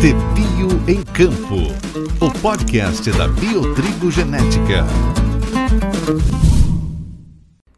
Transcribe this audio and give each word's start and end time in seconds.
De 0.00 0.12
Bio 0.34 0.68
em 0.88 1.02
Campo, 1.02 1.70
o 2.20 2.30
podcast 2.40 3.08
da 3.12 3.28
Biotrigo 3.28 4.10
Genética. 4.10 4.84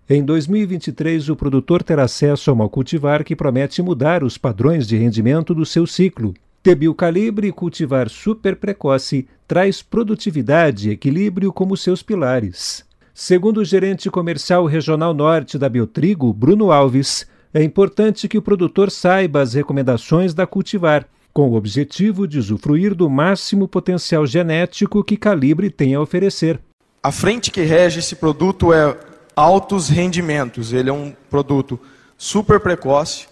Em 0.09 0.25
2023, 0.25 1.29
o 1.29 1.37
produtor 1.37 1.83
terá 1.83 2.05
acesso 2.05 2.51
a 2.51 2.55
uma 2.55 2.69
cultivar 2.69 3.23
que 3.25 3.37
promete 3.37 3.83
mudar 3.83 4.25
os 4.25 4.39
padrões 4.39 4.87
de 4.87 4.97
rendimento 4.97 5.55
do 5.55 5.67
seu 5.67 5.87
ciclo. 5.87 6.33
Tebil 6.63 6.95
Calibre 6.95 7.53
cultivar 7.53 8.09
super 8.09 8.57
precoce 8.57 9.29
traz 9.47 9.83
produtividade 9.83 10.89
e 10.89 10.93
equilíbrio 10.93 11.53
como 11.53 11.77
seus 11.77 12.03
pilares. 12.03 12.87
Segundo 13.13 13.59
o 13.59 13.65
gerente 13.65 14.11
comercial 14.11 14.65
regional 14.65 15.13
norte 15.13 15.59
da 15.59 15.69
Biotrigo, 15.69 16.33
Bruno 16.33 16.73
Alves, 16.73 17.27
é 17.55 17.63
importante 17.63 18.27
que 18.27 18.37
o 18.37 18.43
produtor 18.43 18.91
saiba 18.91 19.41
as 19.41 19.55
recomendações 19.55 20.35
da 20.35 20.45
cultivar, 20.45 21.07
com 21.33 21.51
o 21.51 21.55
objetivo 21.55 22.27
de 22.27 22.37
usufruir 22.37 22.97
do 22.97 23.09
máximo 23.09 23.69
potencial 23.69 24.27
genético 24.27 25.05
que 25.05 25.17
Calibre 25.17 25.71
tem 25.71 25.95
a 25.95 26.01
oferecer. 26.01 26.61
A 27.01 27.13
frente 27.13 27.53
que 27.53 27.63
rege 27.63 28.01
esse 28.01 28.17
produto 28.17 28.73
é 28.73 28.99
altos 29.37 29.89
rendimentos. 29.89 30.73
Ele 30.73 30.91
é 30.91 30.93
um 30.93 31.15
produto 31.31 31.79
super 32.19 32.59
precoce, 32.59 33.29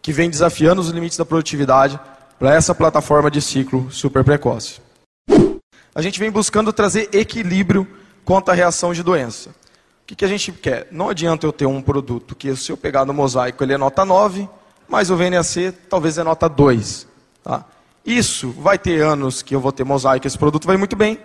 que 0.00 0.12
vem 0.12 0.30
desafiando 0.30 0.80
os 0.80 0.90
limites 0.90 1.18
da 1.18 1.24
produtividade 1.24 1.98
para 2.38 2.54
essa 2.54 2.74
plataforma 2.74 3.30
de 3.30 3.40
ciclo 3.40 3.90
super 3.90 4.22
precoce. 4.22 4.80
A 5.92 6.02
gente 6.02 6.20
vem 6.20 6.30
buscando 6.30 6.72
trazer 6.72 7.08
equilíbrio 7.12 7.86
quanto 8.24 8.50
à 8.50 8.54
reação 8.54 8.92
de 8.92 9.02
doença. 9.02 9.50
O 10.04 10.06
que, 10.06 10.14
que 10.14 10.24
a 10.24 10.28
gente 10.28 10.52
quer? 10.52 10.86
Não 10.90 11.08
adianta 11.08 11.46
eu 11.46 11.52
ter 11.52 11.64
um 11.64 11.80
produto 11.80 12.34
que, 12.34 12.54
se 12.54 12.70
eu 12.70 12.76
pegar 12.76 13.06
no 13.06 13.14
mosaico, 13.14 13.64
ele 13.64 13.72
é 13.72 13.78
nota 13.78 14.04
9, 14.04 14.46
mas 14.86 15.10
o 15.10 15.16
VNAC 15.16 15.72
talvez 15.88 16.18
é 16.18 16.22
nota 16.22 16.46
2. 16.46 17.06
Tá? 17.42 17.64
Isso 18.04 18.50
vai 18.50 18.78
ter 18.78 19.00
anos 19.00 19.40
que 19.40 19.54
eu 19.54 19.60
vou 19.60 19.72
ter 19.72 19.82
mosaico, 19.82 20.26
esse 20.26 20.36
produto 20.36 20.66
vai 20.66 20.76
muito 20.76 20.94
bem, 20.94 21.18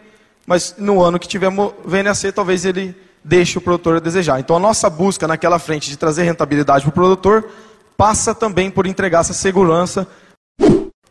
mas 0.47 0.75
no 0.77 1.01
ano 1.01 1.19
que 1.19 1.27
tiver 1.27 1.51
VNAC, 1.83 2.31
talvez 2.31 2.63
ele 2.63 2.95
deixe 3.21 3.57
o 3.57 3.61
produtor 3.61 3.97
a 3.97 3.99
desejar. 3.99 4.39
Então 4.39 4.55
a 4.55 4.59
nossa 4.59 4.89
busca 4.89 5.27
naquela 5.27 5.59
frente 5.59 5.89
de 5.89 5.97
trazer 5.97 6.23
rentabilidade 6.23 6.83
para 6.83 6.89
o 6.89 6.93
produtor 6.93 7.49
passa 7.97 8.33
também 8.33 8.71
por 8.71 8.87
entregar 8.87 9.19
essa 9.19 9.33
segurança 9.33 10.07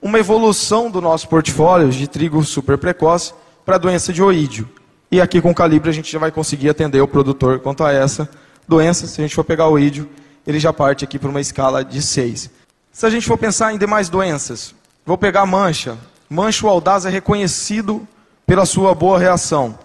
uma 0.00 0.19
evolução 0.19 0.91
do 0.91 1.03
nosso 1.03 1.28
portfólio 1.28 1.91
de 1.91 2.08
trigo 2.08 2.42
super 2.44 2.78
precoce 2.78 3.34
para 3.66 3.75
a 3.75 3.78
doença 3.78 4.10
de 4.10 4.22
oídio. 4.22 4.66
E 5.10 5.20
aqui 5.20 5.40
com 5.40 5.50
o 5.50 5.54
calibre 5.54 5.88
a 5.88 5.92
gente 5.92 6.12
já 6.12 6.18
vai 6.18 6.30
conseguir 6.30 6.68
atender 6.68 7.00
o 7.00 7.08
produtor 7.08 7.60
quanto 7.60 7.82
a 7.82 7.92
essa 7.92 8.28
doença. 8.66 9.06
Se 9.06 9.20
a 9.20 9.24
gente 9.24 9.34
for 9.34 9.44
pegar 9.44 9.68
o 9.68 9.72
oídio, 9.72 10.08
ele 10.46 10.60
já 10.60 10.72
parte 10.72 11.04
aqui 11.04 11.18
para 11.18 11.30
uma 11.30 11.40
escala 11.40 11.82
de 11.84 12.02
6. 12.02 12.50
Se 12.92 13.06
a 13.06 13.10
gente 13.10 13.26
for 13.26 13.38
pensar 13.38 13.72
em 13.72 13.78
demais 13.78 14.08
doenças, 14.08 14.74
vou 15.06 15.16
pegar 15.16 15.46
mancha. 15.46 15.96
Mancha 16.28 16.66
o 16.66 16.68
audaz 16.68 17.06
é 17.06 17.10
reconhecido 17.10 18.06
pela 18.46 18.66
sua 18.66 18.94
boa 18.94 19.18
reação. 19.18 19.78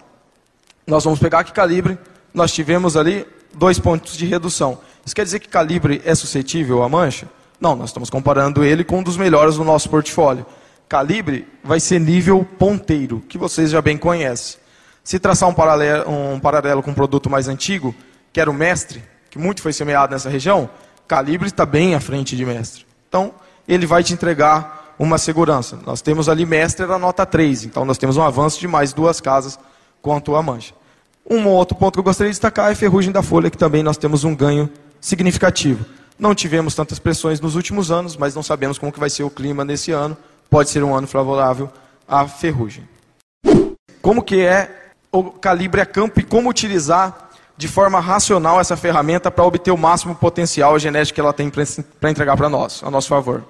Nós 0.86 1.04
vamos 1.04 1.18
pegar 1.18 1.42
que 1.44 1.52
calibre, 1.52 1.98
nós 2.34 2.52
tivemos 2.52 2.96
ali 2.96 3.26
dois 3.54 3.78
pontos 3.78 4.16
de 4.16 4.26
redução. 4.26 4.78
Isso 5.06 5.14
quer 5.14 5.24
dizer 5.24 5.38
que 5.38 5.48
calibre 5.48 6.02
é 6.04 6.14
suscetível 6.14 6.82
à 6.82 6.88
mancha? 6.88 7.26
Não, 7.58 7.74
nós 7.74 7.90
estamos 7.90 8.10
comparando 8.10 8.62
ele 8.62 8.84
com 8.84 8.98
um 8.98 9.02
dos 9.02 9.16
melhores 9.16 9.56
do 9.56 9.64
nosso 9.64 9.88
portfólio. 9.88 10.44
Calibre 10.86 11.48
vai 11.62 11.80
ser 11.80 11.98
nível 11.98 12.46
ponteiro, 12.58 13.22
que 13.26 13.38
vocês 13.38 13.70
já 13.70 13.80
bem 13.80 13.96
conhecem. 13.96 14.63
Se 15.04 15.18
traçar 15.18 15.48
um 15.50 15.54
paralelo, 15.54 16.10
um 16.10 16.40
paralelo 16.40 16.82
com 16.82 16.90
um 16.90 16.94
produto 16.94 17.28
mais 17.28 17.46
antigo, 17.46 17.94
que 18.32 18.40
era 18.40 18.50
o 18.50 18.54
Mestre, 18.54 19.04
que 19.30 19.38
muito 19.38 19.60
foi 19.60 19.72
semeado 19.72 20.12
nessa 20.12 20.30
região, 20.30 20.68
Calibre 21.06 21.46
está 21.46 21.66
bem 21.66 21.94
à 21.94 22.00
frente 22.00 22.34
de 22.34 22.44
Mestre. 22.46 22.86
Então, 23.06 23.34
ele 23.68 23.86
vai 23.86 24.02
te 24.02 24.14
entregar 24.14 24.94
uma 24.98 25.18
segurança. 25.18 25.78
Nós 25.84 26.00
temos 26.00 26.26
ali 26.26 26.46
Mestre 26.46 26.84
era 26.84 26.98
nota 26.98 27.26
3, 27.26 27.64
então 27.64 27.84
nós 27.84 27.98
temos 27.98 28.16
um 28.16 28.22
avanço 28.22 28.58
de 28.58 28.66
mais 28.66 28.94
duas 28.94 29.20
casas 29.20 29.58
quanto 30.00 30.34
à 30.34 30.42
mancha. 30.42 30.72
Um 31.28 31.46
outro 31.48 31.76
ponto 31.76 31.94
que 31.94 32.00
eu 32.00 32.04
gostaria 32.04 32.30
de 32.30 32.34
destacar 32.34 32.70
é 32.70 32.72
a 32.72 32.76
ferrugem 32.76 33.12
da 33.12 33.22
folha, 33.22 33.50
que 33.50 33.58
também 33.58 33.82
nós 33.82 33.98
temos 33.98 34.24
um 34.24 34.34
ganho 34.34 34.70
significativo. 35.00 35.84
Não 36.18 36.34
tivemos 36.34 36.74
tantas 36.74 36.98
pressões 36.98 37.40
nos 37.40 37.56
últimos 37.56 37.90
anos, 37.90 38.16
mas 38.16 38.34
não 38.34 38.42
sabemos 38.42 38.78
como 38.78 38.92
que 38.92 39.00
vai 39.00 39.10
ser 39.10 39.24
o 39.24 39.30
clima 39.30 39.64
nesse 39.64 39.90
ano. 39.90 40.16
Pode 40.48 40.70
ser 40.70 40.82
um 40.82 40.94
ano 40.94 41.06
favorável 41.06 41.70
à 42.08 42.26
ferrugem. 42.26 42.88
Como 44.00 44.22
que 44.22 44.40
é 44.40 44.83
o 45.14 45.30
calibre 45.30 45.80
a 45.80 45.86
campo 45.86 46.18
e 46.18 46.24
como 46.24 46.50
utilizar 46.50 47.30
de 47.56 47.68
forma 47.68 48.00
racional 48.00 48.60
essa 48.60 48.76
ferramenta 48.76 49.30
para 49.30 49.44
obter 49.44 49.70
o 49.70 49.78
máximo 49.78 50.14
potencial 50.14 50.76
genético 50.76 51.14
que 51.14 51.20
ela 51.20 51.32
tem 51.32 51.48
para 51.50 52.10
entregar 52.10 52.36
para 52.36 52.48
nós, 52.48 52.82
a 52.82 52.90
nosso 52.90 53.08
favor. 53.08 53.44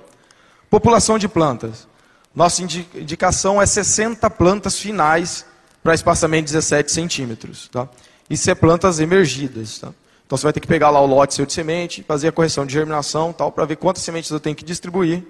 População 0.69 1.19
de 1.19 1.27
plantas. 1.27 1.89
Nossa 2.35 2.63
indicação 2.63 3.63
é 3.63 3.65
60 3.65 4.29
plantas 4.31 4.79
finais 4.79 5.47
para 5.83 5.95
espaçamento 5.95 6.47
de 6.47 6.53
17 6.53 6.93
centímetros. 6.93 7.69
Tá? 7.69 7.89
Isso 8.29 8.51
é 8.51 8.55
plantas 8.55 9.01
emergidas. 9.01 9.79
Tá? 9.79 9.89
Então 10.27 10.37
você 10.37 10.43
vai 10.43 10.53
ter 10.53 10.61
que 10.61 10.67
pegar 10.67 10.91
lá 10.91 11.01
o 11.01 11.07
lote 11.07 11.33
seu 11.33 11.47
de 11.47 11.53
semente, 11.55 12.03
fazer 12.03 12.29
a 12.29 12.33
correção 12.33 12.67
de 12.67 12.75
germinação 12.75 13.33
tal, 13.33 13.51
para 13.51 13.65
ver 13.65 13.77
quantas 13.77 14.03
sementes 14.03 14.31
eu 14.31 14.41
tenho 14.41 14.55
que 14.55 14.65
distribuir 14.65 15.23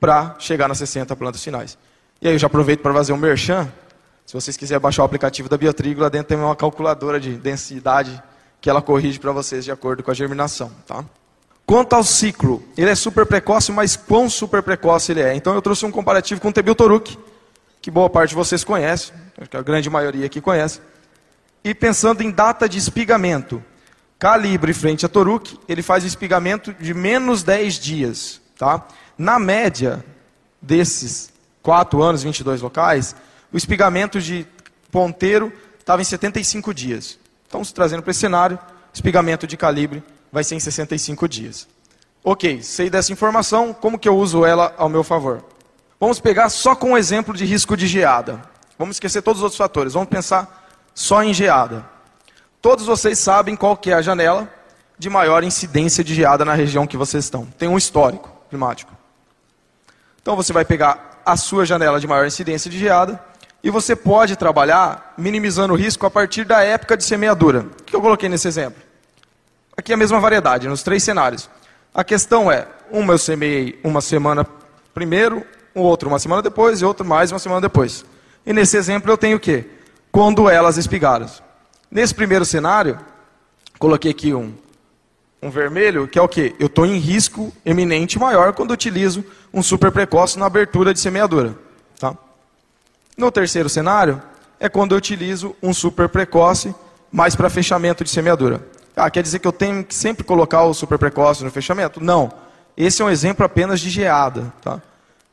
para 0.00 0.34
chegar 0.38 0.66
nas 0.66 0.78
60 0.78 1.14
plantas 1.16 1.44
finais. 1.44 1.76
E 2.22 2.28
aí 2.28 2.34
eu 2.34 2.38
já 2.38 2.46
aproveito 2.46 2.80
para 2.80 2.94
fazer 2.94 3.12
um 3.12 3.18
merchan. 3.18 3.70
Se 4.26 4.34
vocês 4.34 4.56
quiserem 4.56 4.80
baixar 4.80 5.02
o 5.02 5.04
aplicativo 5.04 5.48
da 5.48 5.56
Biotrigo, 5.56 6.00
lá 6.00 6.08
dentro 6.08 6.28
tem 6.28 6.36
uma 6.36 6.56
calculadora 6.56 7.20
de 7.20 7.36
densidade 7.36 8.22
que 8.60 8.70
ela 8.70 8.80
corrige 8.80 9.18
para 9.18 9.32
vocês 9.32 9.64
de 9.64 9.70
acordo 9.70 10.02
com 10.02 10.10
a 10.10 10.14
germinação. 10.14 10.70
Tá? 10.86 11.04
Quanto 11.66 11.94
ao 11.94 12.04
ciclo, 12.04 12.62
ele 12.76 12.90
é 12.90 12.94
super 12.94 13.26
precoce, 13.26 13.72
mas 13.72 13.96
quão 13.96 14.28
super 14.30 14.62
precoce 14.62 15.12
ele 15.12 15.20
é? 15.20 15.34
Então 15.34 15.54
eu 15.54 15.62
trouxe 15.62 15.84
um 15.84 15.90
comparativo 15.90 16.40
com 16.40 16.48
o 16.48 16.52
Tebil 16.52 16.74
Toruk, 16.74 17.18
que 17.80 17.90
boa 17.90 18.08
parte 18.08 18.30
de 18.30 18.36
vocês 18.36 18.62
conhece, 18.62 19.12
acho 19.38 19.50
que 19.50 19.56
a 19.56 19.62
grande 19.62 19.90
maioria 19.90 20.26
aqui 20.26 20.40
conhece. 20.40 20.80
E 21.64 21.74
pensando 21.74 22.22
em 22.22 22.30
data 22.30 22.68
de 22.68 22.78
espigamento, 22.78 23.62
Calibre 24.22 24.72
frente 24.72 25.04
a 25.04 25.08
Toruk, 25.08 25.58
ele 25.68 25.82
faz 25.82 26.04
o 26.04 26.06
espigamento 26.06 26.72
de 26.74 26.94
menos 26.94 27.42
10 27.42 27.74
dias. 27.74 28.40
Tá? 28.56 28.86
Na 29.18 29.36
média 29.36 30.04
desses 30.60 31.32
4 31.60 32.00
anos, 32.00 32.22
22 32.22 32.62
locais, 32.62 33.16
o 33.52 33.56
espigamento 33.56 34.20
de 34.20 34.46
ponteiro 34.90 35.52
estava 35.78 36.00
em 36.00 36.04
75 36.04 36.72
dias. 36.72 37.18
Então, 37.46 37.62
se 37.62 37.74
trazendo 37.74 38.02
para 38.02 38.10
esse 38.10 38.20
cenário, 38.20 38.58
espigamento 38.92 39.46
de 39.46 39.56
calibre 39.56 40.02
vai 40.32 40.42
ser 40.42 40.54
em 40.54 40.60
65 40.60 41.28
dias. 41.28 41.68
Ok, 42.24 42.62
sei 42.62 42.88
dessa 42.88 43.12
informação, 43.12 43.74
como 43.74 43.98
que 43.98 44.08
eu 44.08 44.16
uso 44.16 44.44
ela 44.44 44.74
ao 44.78 44.88
meu 44.88 45.04
favor? 45.04 45.44
Vamos 46.00 46.18
pegar 46.18 46.48
só 46.48 46.74
com 46.74 46.92
um 46.92 46.98
exemplo 46.98 47.34
de 47.34 47.44
risco 47.44 47.76
de 47.76 47.86
geada. 47.86 48.40
Vamos 48.78 48.96
esquecer 48.96 49.22
todos 49.22 49.40
os 49.40 49.44
outros 49.44 49.58
fatores, 49.58 49.92
vamos 49.92 50.08
pensar 50.08 50.66
só 50.94 51.22
em 51.22 51.34
geada. 51.34 51.84
Todos 52.60 52.86
vocês 52.86 53.18
sabem 53.18 53.56
qual 53.56 53.76
que 53.76 53.90
é 53.90 53.94
a 53.94 54.02
janela 54.02 54.48
de 54.98 55.10
maior 55.10 55.42
incidência 55.42 56.02
de 56.02 56.14
geada 56.14 56.44
na 56.44 56.54
região 56.54 56.86
que 56.86 56.96
vocês 56.96 57.24
estão. 57.24 57.44
Tem 57.58 57.68
um 57.68 57.76
histórico 57.76 58.30
climático. 58.48 58.92
Então 60.20 60.36
você 60.36 60.52
vai 60.52 60.64
pegar 60.64 61.20
a 61.26 61.36
sua 61.36 61.66
janela 61.66 61.98
de 61.98 62.06
maior 62.06 62.26
incidência 62.26 62.70
de 62.70 62.78
geada 62.78 63.20
e 63.62 63.70
você 63.70 63.94
pode 63.94 64.36
trabalhar 64.36 65.14
minimizando 65.16 65.72
o 65.72 65.76
risco 65.76 66.04
a 66.04 66.10
partir 66.10 66.44
da 66.44 66.62
época 66.62 66.96
de 66.96 67.04
semeadura. 67.04 67.60
O 67.80 67.84
que 67.84 67.94
eu 67.94 68.00
coloquei 68.00 68.28
nesse 68.28 68.48
exemplo? 68.48 68.82
Aqui 69.76 69.92
é 69.92 69.94
a 69.94 69.98
mesma 69.98 70.18
variedade, 70.18 70.68
nos 70.68 70.82
três 70.82 71.02
cenários. 71.02 71.48
A 71.94 72.02
questão 72.02 72.50
é, 72.50 72.66
uma 72.90 73.14
eu 73.14 73.18
semeei 73.18 73.78
uma 73.84 74.00
semana 74.00 74.46
primeiro, 74.92 75.44
o 75.74 75.80
outro 75.80 76.08
uma 76.08 76.18
semana 76.18 76.42
depois 76.42 76.80
e 76.80 76.84
outro 76.84 77.06
mais 77.06 77.30
uma 77.30 77.38
semana 77.38 77.60
depois. 77.60 78.04
E 78.44 78.52
nesse 78.52 78.76
exemplo 78.76 79.10
eu 79.10 79.16
tenho 79.16 79.36
o 79.36 79.40
quê? 79.40 79.64
Quando 80.10 80.48
elas 80.48 80.76
espigaram. 80.76 81.26
Nesse 81.90 82.14
primeiro 82.14 82.44
cenário, 82.44 82.98
coloquei 83.78 84.10
aqui 84.10 84.34
um, 84.34 84.52
um 85.40 85.50
vermelho, 85.50 86.08
que 86.08 86.18
é 86.18 86.22
o 86.22 86.28
quê? 86.28 86.54
Eu 86.58 86.66
estou 86.66 86.84
em 86.84 86.96
risco 86.98 87.52
eminente 87.64 88.18
maior 88.18 88.52
quando 88.52 88.72
utilizo 88.72 89.24
um 89.52 89.62
super 89.62 89.92
precoce 89.92 90.38
na 90.38 90.46
abertura 90.46 90.92
de 90.92 91.00
semeadura. 91.00 91.54
No 93.16 93.30
terceiro 93.30 93.68
cenário, 93.68 94.22
é 94.58 94.68
quando 94.68 94.92
eu 94.92 94.98
utilizo 94.98 95.54
um 95.62 95.74
super 95.74 96.08
precoce 96.08 96.74
mais 97.10 97.36
para 97.36 97.50
fechamento 97.50 98.04
de 98.04 98.10
semeadura. 98.10 98.66
Ah, 98.96 99.10
quer 99.10 99.22
dizer 99.22 99.38
que 99.38 99.46
eu 99.46 99.52
tenho 99.52 99.84
que 99.84 99.94
sempre 99.94 100.24
colocar 100.24 100.62
o 100.64 100.74
super 100.74 100.98
precoce 100.98 101.44
no 101.44 101.50
fechamento? 101.50 102.02
Não. 102.02 102.32
Esse 102.76 103.02
é 103.02 103.04
um 103.04 103.10
exemplo 103.10 103.44
apenas 103.44 103.80
de 103.80 103.90
geada. 103.90 104.52
Tá? 104.62 104.80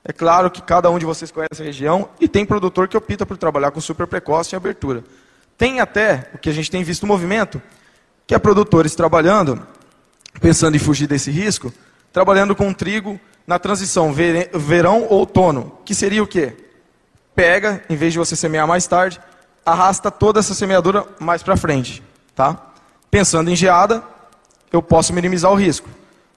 É 0.03 0.11
claro 0.11 0.49
que 0.49 0.61
cada 0.61 0.89
um 0.89 0.97
de 0.97 1.05
vocês 1.05 1.31
conhece 1.31 1.61
a 1.61 1.65
região 1.65 2.09
e 2.19 2.27
tem 2.27 2.45
produtor 2.45 2.87
que 2.87 2.97
opta 2.97 3.25
por 3.25 3.37
trabalhar 3.37 3.71
com 3.71 3.79
super 3.79 4.07
precoce 4.07 4.55
em 4.55 4.57
abertura. 4.57 5.03
Tem 5.57 5.79
até, 5.79 6.29
o 6.33 6.37
que 6.37 6.49
a 6.49 6.53
gente 6.53 6.71
tem 6.71 6.83
visto 6.83 7.03
no 7.03 7.09
movimento, 7.09 7.61
que 8.25 8.33
é 8.33 8.39
produtores 8.39 8.95
trabalhando, 8.95 9.61
pensando 10.39 10.75
em 10.75 10.79
fugir 10.79 11.07
desse 11.07 11.31
risco, 11.31 11.71
trabalhando 12.13 12.55
com 12.55 12.73
trigo 12.73 13.19
na 13.45 13.59
transição 13.59 14.13
verão-outono, 14.13 15.77
que 15.83 15.93
seria 15.93 16.23
o 16.23 16.27
quê? 16.27 16.55
Pega, 17.39 17.81
em 17.89 17.95
vez 17.95 18.11
de 18.11 18.19
você 18.19 18.35
semear 18.35 18.67
mais 18.67 18.85
tarde, 18.85 19.17
arrasta 19.65 20.11
toda 20.11 20.41
essa 20.41 20.53
semeadura 20.53 21.05
mais 21.21 21.41
para 21.41 21.55
frente, 21.55 22.03
tá? 22.35 22.73
Pensando 23.09 23.49
em 23.49 23.55
geada, 23.55 24.03
eu 24.73 24.81
posso 24.81 25.13
minimizar 25.13 25.49
o 25.49 25.55
risco. 25.55 25.87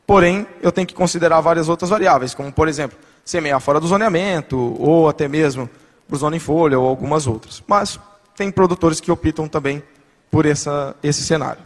Porém, 0.06 0.46
eu 0.62 0.70
tenho 0.70 0.87
que 0.87 0.94
considerar 0.94 1.40
várias 1.40 1.69
outras 1.69 1.90
variáveis, 1.90 2.34
como, 2.34 2.52
por 2.52 2.69
exemplo, 2.69 2.96
semear 3.25 3.58
fora 3.58 3.81
do 3.81 3.88
zoneamento, 3.88 4.76
ou 4.78 5.08
até 5.08 5.26
mesmo 5.26 5.69
por 6.06 6.19
zona 6.19 6.37
em 6.37 6.38
folha, 6.38 6.78
ou 6.78 6.88
algumas 6.88 7.26
outras. 7.26 7.60
Mas 7.66 7.98
tem 8.37 8.48
produtores 8.52 9.00
que 9.00 9.10
optam 9.10 9.48
também 9.48 9.82
por 10.31 10.46
essa, 10.46 10.94
esse 11.02 11.25
cenário. 11.25 11.62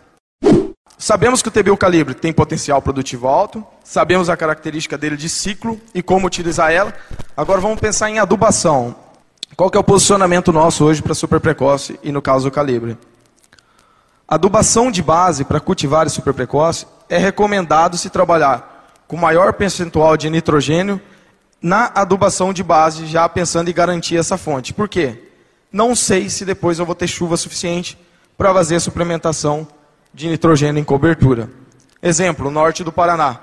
Sabemos 0.96 1.42
que 1.42 1.48
o 1.48 1.52
TBU 1.52 1.76
calibre 1.76 2.14
tem 2.14 2.32
potencial 2.32 2.80
produtivo 2.80 3.28
alto, 3.28 3.62
sabemos 3.84 4.30
a 4.30 4.36
característica 4.36 4.96
dele 4.96 5.14
de 5.14 5.28
ciclo 5.28 5.78
e 5.94 6.02
como 6.02 6.26
utilizar 6.26 6.72
ela. 6.72 6.94
Agora 7.36 7.60
vamos 7.60 7.78
pensar 7.78 8.08
em 8.08 8.18
adubação. 8.18 9.04
Qual 9.56 9.70
que 9.70 9.78
é 9.78 9.80
o 9.80 9.84
posicionamento 9.84 10.52
nosso 10.52 10.84
hoje 10.84 11.00
para 11.00 11.14
super 11.14 11.40
precoce 11.40 11.98
e 12.02 12.12
no 12.12 12.20
caso 12.20 12.48
o 12.48 12.50
calibre? 12.50 12.98
Adubação 14.28 14.90
de 14.90 15.02
base 15.02 15.46
para 15.46 15.58
cultivares 15.58 16.12
super 16.12 16.34
precoce 16.34 16.86
é 17.08 17.16
recomendado 17.16 17.96
se 17.96 18.10
trabalhar 18.10 18.92
com 19.08 19.16
maior 19.16 19.54
percentual 19.54 20.14
de 20.14 20.28
nitrogênio 20.28 21.00
na 21.62 21.90
adubação 21.94 22.52
de 22.52 22.62
base, 22.62 23.06
já 23.06 23.26
pensando 23.30 23.70
em 23.70 23.72
garantir 23.72 24.18
essa 24.18 24.36
fonte. 24.36 24.74
Por 24.74 24.90
quê? 24.90 25.30
Não 25.72 25.96
sei 25.96 26.28
se 26.28 26.44
depois 26.44 26.78
eu 26.78 26.84
vou 26.84 26.94
ter 26.94 27.06
chuva 27.06 27.38
suficiente 27.38 27.98
para 28.36 28.52
fazer 28.52 28.76
a 28.76 28.80
suplementação 28.80 29.66
de 30.12 30.28
nitrogênio 30.28 30.80
em 30.80 30.84
cobertura. 30.84 31.48
Exemplo, 32.02 32.50
norte 32.50 32.84
do 32.84 32.92
Paraná. 32.92 33.40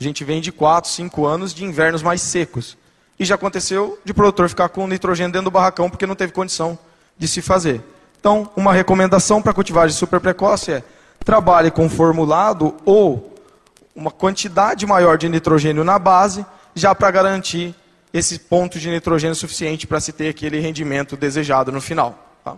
A 0.00 0.04
gente 0.04 0.22
vem 0.22 0.40
de 0.40 0.52
4, 0.52 0.88
5 0.88 1.26
anos 1.26 1.52
de 1.52 1.64
invernos 1.64 2.04
mais 2.04 2.22
secos. 2.22 2.76
E 3.18 3.24
já 3.24 3.34
aconteceu 3.34 3.98
de 4.04 4.12
produtor 4.12 4.48
ficar 4.48 4.68
com 4.68 4.86
nitrogênio 4.86 5.32
dentro 5.32 5.46
do 5.46 5.50
barracão 5.50 5.88
porque 5.88 6.06
não 6.06 6.14
teve 6.14 6.32
condição 6.32 6.78
de 7.18 7.26
se 7.26 7.40
fazer. 7.40 7.82
Então, 8.20 8.50
uma 8.56 8.72
recomendação 8.72 9.40
para 9.40 9.54
cultivar 9.54 9.86
de 9.86 9.94
super 9.94 10.20
precoce 10.20 10.72
é 10.72 10.82
trabalhe 11.24 11.70
com 11.70 11.88
formulado 11.88 12.74
ou 12.84 13.34
uma 13.94 14.10
quantidade 14.10 14.86
maior 14.86 15.16
de 15.16 15.28
nitrogênio 15.28 15.82
na 15.82 15.98
base, 15.98 16.44
já 16.74 16.94
para 16.94 17.10
garantir 17.10 17.74
esse 18.12 18.38
ponto 18.38 18.78
de 18.78 18.90
nitrogênio 18.90 19.34
suficiente 19.34 19.86
para 19.86 20.00
se 20.00 20.12
ter 20.12 20.28
aquele 20.28 20.60
rendimento 20.60 21.16
desejado 21.16 21.72
no 21.72 21.80
final. 21.80 22.18
Tá? 22.44 22.56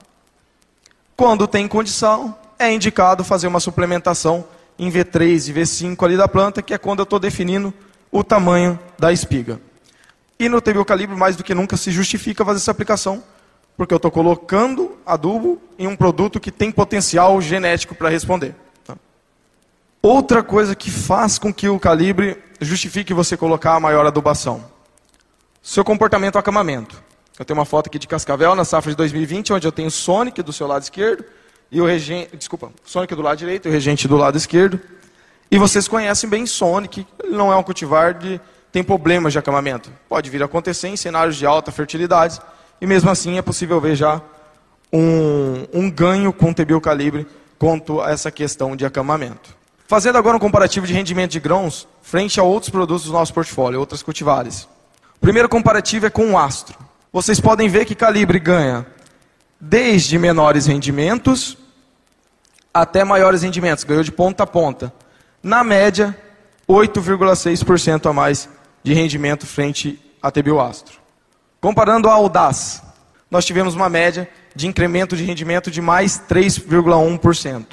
Quando 1.17 1.47
tem 1.47 1.69
condição, 1.69 2.37
é 2.59 2.73
indicado 2.73 3.23
fazer 3.23 3.47
uma 3.47 3.61
suplementação 3.61 4.45
em 4.79 4.91
V3 4.91 5.49
e 5.49 5.53
V5 5.53 6.05
ali 6.05 6.17
da 6.17 6.29
planta, 6.29 6.61
que 6.61 6.75
é 6.75 6.79
quando 6.79 7.01
eu 7.01 7.05
estou 7.05 7.19
definindo 7.19 7.73
o 8.11 8.25
tamanho 8.25 8.79
da 8.99 9.13
espiga. 9.13 9.61
E 10.39 10.49
no 10.49 10.61
TBO 10.61 10.85
calibre, 10.85 11.17
mais 11.17 11.35
do 11.35 11.43
que 11.43 11.53
nunca, 11.53 11.77
se 11.77 11.91
justifica 11.91 12.45
fazer 12.45 12.59
essa 12.59 12.71
aplicação, 12.71 13.23
porque 13.77 13.93
eu 13.93 13.97
estou 13.97 14.11
colocando 14.11 14.97
adubo 15.05 15.61
em 15.77 15.89
um 15.89 15.97
produto 15.97 16.39
que 16.39 16.53
tem 16.53 16.71
potencial 16.71 17.41
genético 17.41 17.95
para 17.95 18.09
responder. 18.09 18.55
Tá? 18.85 18.97
Outra 20.01 20.43
coisa 20.43 20.77
que 20.77 20.91
faz 20.91 21.39
com 21.39 21.53
que 21.53 21.69
o 21.69 21.79
calibre 21.79 22.37
justifique 22.61 23.13
você 23.13 23.37
colocar 23.37 23.75
a 23.75 23.81
maior 23.81 24.07
adubação. 24.07 24.65
Seu 25.61 25.85
comportamento 25.85 26.39
acamamento. 26.39 27.03
Eu 27.39 27.45
tenho 27.45 27.59
uma 27.59 27.65
foto 27.65 27.89
aqui 27.89 27.99
de 27.99 28.07
Cascavel 28.07 28.55
na 28.55 28.65
safra 28.65 28.91
de 28.91 28.97
2020, 28.97 29.53
onde 29.53 29.67
eu 29.67 29.73
tenho 29.73 29.89
o 29.89 29.93
Sonic 29.93 30.43
do 30.43 30.53
seu 30.53 30.67
lado 30.67 30.83
esquerdo 30.83 31.25
e 31.71 31.81
o 31.81 31.87
regente, 31.87 32.37
desculpa, 32.37 32.73
Sonic 32.85 33.15
do 33.15 33.23
lado 33.23 33.39
direito 33.39 33.67
e 33.67 33.69
o 33.69 33.73
regente 33.73 34.09
do 34.09 34.17
lado 34.17 34.37
esquerdo. 34.37 34.81
E 35.51 35.59
vocês 35.59 35.87
conhecem 35.87 36.29
bem 36.29 36.47
Sonic, 36.47 37.07
ele 37.23 37.37
não 37.37 37.53
é 37.53 37.57
um 37.57 37.63
cultivar 37.63 38.15
de 38.15 38.41
tem 38.71 38.85
problemas 38.85 39.33
de 39.33 39.39
acamamento. 39.39 39.91
Pode 40.09 40.31
vir 40.31 40.43
a 40.43 40.47
acontecer 40.47 40.89
em 40.89 40.97
cenários 40.97 41.37
de 41.37 41.47
alta 41.47 41.73
fertilidade 41.73 42.41
e 42.81 42.87
mesmo 42.87 43.11
assim 43.11 43.39
é 43.39 43.43
possível 43.43 43.81
ver 43.81 43.97
já 43.97 44.21
um, 44.93 45.67
um 45.73 45.91
ganho 45.91 46.33
com 46.33 46.51
o 46.51 46.81
calibre 46.81 47.27
quanto 47.59 48.01
a 48.01 48.11
essa 48.11 48.31
questão 48.31 48.77
de 48.77 48.87
acamamento. 48.87 49.57
Fazendo 49.87 50.19
agora 50.19 50.37
um 50.37 50.41
comparativo 50.41 50.87
de 50.87 50.93
rendimento 50.93 51.33
de 51.33 51.41
grãos 51.41 51.89
frente 52.03 52.39
a 52.39 52.43
outros 52.43 52.71
produtos 52.71 53.07
do 53.07 53.13
nosso 53.13 53.33
portfólio, 53.33 53.81
outras 53.81 54.03
cultivares. 54.03 54.69
O 55.17 55.21
primeiro 55.21 55.49
comparativo 55.49 56.07
é 56.07 56.11
com 56.11 56.33
o 56.33 56.39
astro. 56.39 56.79
Vocês 57.13 57.41
podem 57.41 57.69
ver 57.69 57.87
que 57.87 57.95
calibre 57.95 58.39
ganha 58.39 58.87
desde 59.61 60.19
menores 60.19 60.67
rendimentos 60.67 61.57
até 62.73 63.03
maiores 63.03 63.43
rendimentos, 63.43 63.83
ganhou 63.83 64.05
de 64.05 64.13
ponta 64.13 64.45
a 64.45 64.47
ponta. 64.47 64.93
Na 65.43 65.65
média, 65.65 66.17
8,6% 66.69 68.09
a 68.09 68.13
mais 68.13 68.49
de 68.83 68.93
rendimento 68.95 69.47
frente 69.47 70.01
a 70.23 70.31
TBU 70.31 70.61
Astro. 70.61 70.99
Comparando 71.61 72.09
a 72.09 72.15
Audaz, 72.15 72.83
nós 73.31 73.45
tivemos 73.45 73.75
uma 73.75 73.89
média 73.89 74.29
de 74.55 74.67
incremento 74.67 75.17
de 75.17 75.25
rendimento 75.25 75.71
de 75.71 75.81
mais 75.81 76.21
3,1%. 76.29 77.65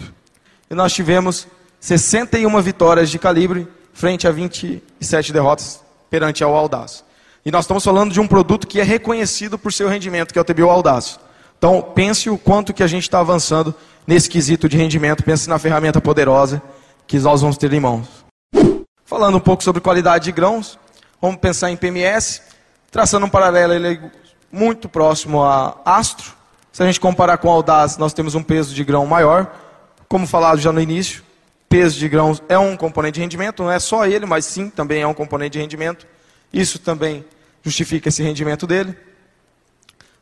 E 0.70 0.74
nós 0.74 0.94
tivemos 0.94 1.48
61 1.80 2.62
vitórias 2.62 3.10
de 3.10 3.20
calibre 3.20 3.68
frente 3.94 4.28
a 4.28 4.32
27 4.32 5.32
derrotas 5.32 5.82
perante 6.10 6.44
a 6.44 6.48
Audaz. 6.48 7.04
E 7.46 7.52
nós 7.52 7.66
estamos 7.66 7.84
falando 7.84 8.12
de 8.12 8.20
um 8.20 8.28
produto 8.28 8.66
que 8.66 8.80
é 8.80 8.84
reconhecido 8.84 9.58
por 9.58 9.72
seu 9.72 9.88
rendimento, 9.88 10.34
que 10.34 10.40
é 10.40 10.42
o 10.42 10.46
TBO 10.46 10.70
Audaz. 10.70 11.20
Então, 11.58 11.82
pense 11.82 12.30
o 12.30 12.38
quanto 12.38 12.74
que 12.74 12.84
a 12.84 12.88
gente 12.88 13.04
está 13.04 13.20
avançando 13.20 13.74
nesse 14.06 14.30
quesito 14.30 14.68
de 14.68 14.78
rendimento. 14.78 15.24
Pense 15.24 15.48
na 15.48 15.60
ferramenta 15.60 16.02
poderosa 16.02 16.62
que 17.08 17.20
nós 17.20 17.42
vamos 17.42 17.58
ter 17.58 17.72
em 17.72 17.80
mãos. 17.80 18.08
Falando 19.06 19.38
um 19.38 19.40
pouco 19.40 19.64
sobre 19.64 19.82
qualidade 19.82 20.26
de 20.26 20.32
grãos, 20.32 20.80
vamos 21.26 21.40
pensar 21.40 21.72
em 21.72 21.76
PMS, 21.76 22.42
traçando 22.92 23.26
um 23.26 23.30
paralelo 23.30 23.74
ele 23.74 23.96
é 23.96 24.12
muito 24.52 24.88
próximo 24.88 25.44
a 25.44 25.76
Astro. 25.84 26.34
Se 26.72 26.84
a 26.84 26.86
gente 26.86 27.00
comparar 27.00 27.40
com 27.40 27.50
a 27.50 27.54
Audaz, 27.54 27.98
nós 27.98 28.14
temos 28.14 28.36
um 28.36 28.44
peso 28.44 28.76
de 28.76 28.84
grão 28.84 29.08
maior. 29.08 29.52
Como 30.08 30.28
falado 30.28 30.60
já 30.60 30.72
no 30.72 30.80
início, 30.80 31.24
peso 31.68 31.98
de 31.98 32.08
grãos 32.08 32.44
é 32.48 32.60
um 32.60 32.78
componente 32.78 33.16
de 33.16 33.22
rendimento, 33.22 33.64
não 33.64 33.72
é 33.72 33.80
só 33.80 34.06
ele, 34.06 34.28
mas 34.28 34.46
sim 34.46 34.70
também 34.70 35.02
é 35.02 35.08
um 35.08 35.16
componente 35.16 35.54
de 35.54 35.60
rendimento. 35.60 36.06
Isso 36.54 36.78
também 36.78 37.26
justifica 37.64 38.10
esse 38.10 38.22
rendimento 38.22 38.68
dele. 38.68 38.96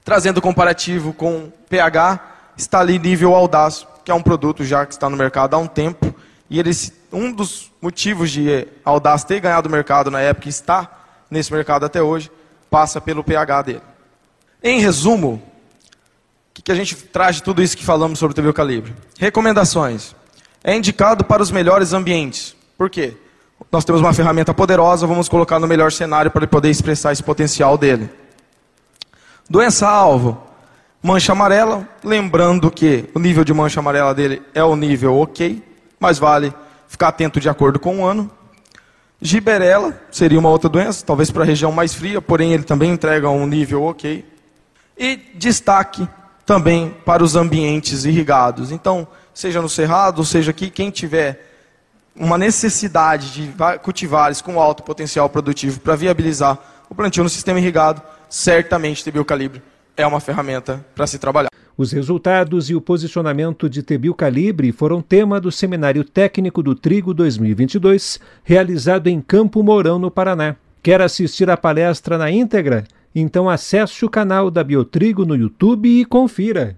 Trazendo 0.06 0.42
comparativo 0.42 1.12
com 1.12 1.52
pH, 1.68 2.54
está 2.56 2.80
ali 2.80 2.98
nível 2.98 3.36
Audaz, 3.36 3.86
que 4.06 4.12
é 4.12 4.14
um 4.14 4.24
produto 4.24 4.64
já 4.64 4.86
que 4.86 4.94
está 4.94 5.10
no 5.10 5.18
mercado 5.18 5.54
há 5.54 5.58
um 5.58 5.68
tempo. 5.68 6.13
E 6.54 6.60
ele, 6.60 6.70
um 7.12 7.32
dos 7.32 7.72
motivos 7.82 8.30
de 8.30 8.68
Audaz 8.86 9.24
ter 9.24 9.40
ganhado 9.40 9.68
o 9.68 9.72
mercado 9.72 10.12
na 10.12 10.22
época 10.22 10.48
e 10.48 10.52
está 10.52 10.88
nesse 11.28 11.52
mercado 11.52 11.84
até 11.84 12.00
hoje, 12.00 12.32
passa 12.70 13.02
pelo 13.02 13.24
pH 13.24 13.64
dele. 13.64 13.82
Em 14.62 14.80
resumo, 14.80 15.42
o 15.42 16.54
que, 16.54 16.62
que 16.62 16.72
a 16.72 16.76
gente 16.76 16.96
traz 16.96 17.38
de 17.38 17.44
tudo 17.44 17.60
isso 17.60 17.76
que 17.76 17.84
falamos 17.84 18.20
sobre 18.20 18.34
o 18.34 18.36
TV 18.36 18.54
Calibre? 18.54 18.94
Recomendações. 19.18 20.16
É 20.64 20.76
indicado 20.76 21.26
para 21.26 21.42
os 21.42 21.50
melhores 21.50 21.92
ambientes. 21.92 22.56
Por 22.78 22.88
quê? 22.88 23.18
Nós 23.72 23.84
temos 23.84 24.00
uma 24.00 24.14
ferramenta 24.14 24.54
poderosa, 24.54 25.08
vamos 25.08 25.28
colocar 25.28 25.58
no 25.58 25.66
melhor 25.66 25.92
cenário 25.92 26.30
para 26.30 26.42
ele 26.42 26.52
poder 26.52 26.70
expressar 26.70 27.14
esse 27.14 27.24
potencial 27.24 27.80
dele. 27.80 28.12
Doença-alvo, 29.50 30.40
mancha 31.02 31.32
amarela, 31.32 31.90
lembrando 32.04 32.70
que 32.70 33.10
o 33.16 33.20
nível 33.20 33.44
de 33.44 33.56
mancha 33.56 33.80
amarela 33.80 34.14
dele 34.14 34.44
é 34.54 34.64
o 34.64 34.76
nível 34.76 35.18
ok, 35.18 35.73
mas 36.04 36.20
vale 36.20 36.54
ficar 36.86 37.08
atento 37.08 37.40
de 37.40 37.48
acordo 37.48 37.80
com 37.80 38.02
o 38.02 38.06
ano. 38.06 38.30
Giberela 39.22 39.98
seria 40.12 40.38
uma 40.38 40.50
outra 40.50 40.70
doença, 40.70 41.06
talvez 41.06 41.32
para 41.32 41.44
a 41.44 41.46
região 41.46 41.72
mais 41.72 41.94
fria, 41.94 42.22
porém 42.22 42.52
ele 42.52 42.64
também 42.64 42.92
entrega 42.92 43.30
um 43.30 43.48
nível 43.48 43.84
ok. 43.84 44.26
E 44.98 45.16
destaque 45.36 46.06
também 46.46 46.94
para 47.06 47.24
os 47.24 47.38
ambientes 47.38 48.04
irrigados. 48.04 48.70
Então, 48.70 49.08
seja 49.34 49.62
no 49.62 49.70
cerrado, 49.70 50.26
seja 50.26 50.52
aqui, 50.52 50.70
quem 50.70 50.92
tiver 50.92 51.40
uma 52.14 52.38
necessidade 52.38 53.32
de 53.32 53.54
cultivares 53.82 54.42
com 54.42 54.60
alto 54.60 54.84
potencial 54.84 55.30
produtivo 55.30 55.80
para 55.80 55.96
viabilizar 55.96 56.60
o 56.90 56.94
plantio 56.94 57.24
no 57.24 57.30
sistema 57.30 57.60
irrigado, 57.60 58.02
certamente 58.30 59.06
TBio 59.06 59.24
Calibre 59.24 59.64
é 59.96 60.06
uma 60.06 60.20
ferramenta 60.20 60.86
para 60.94 61.08
se 61.08 61.18
trabalhar. 61.18 61.63
Os 61.76 61.92
resultados 61.92 62.70
e 62.70 62.76
o 62.76 62.82
posicionamento 62.82 63.68
de 63.68 63.82
Tebil 63.82 64.14
Calibre 64.14 64.72
foram 64.72 65.02
tema 65.02 65.42
do 65.42 65.52
Seminário 65.52 66.04
Técnico 66.04 66.62
do 66.62 66.76
Trigo 66.76 67.14
2022, 67.14 68.20
realizado 68.44 69.08
em 69.08 69.20
Campo 69.20 69.64
Mourão, 69.64 69.98
no 69.98 70.12
Paraná. 70.12 70.56
Quer 70.84 71.02
assistir 71.02 71.50
à 71.50 71.58
palestra 71.58 72.18
na 72.18 72.30
íntegra? 72.30 72.84
Então 73.16 73.50
acesse 73.50 74.06
o 74.06 74.10
canal 74.10 74.52
da 74.52 74.64
Biotrigo 74.64 75.26
no 75.26 75.36
YouTube 75.36 75.88
e 75.88 76.06
confira. 76.06 76.76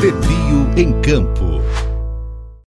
Tebio 0.00 0.70
em 0.76 1.00
Campo 1.00 1.43